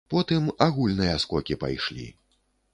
[0.11, 2.09] Потым агульныя скокі пайшлі.